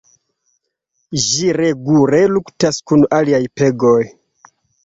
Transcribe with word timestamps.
Ĝi 1.25 1.51
regule 1.59 2.23
luktas 2.33 2.81
kun 2.93 3.07
aliaj 3.19 3.43
pegoj. 3.61 3.97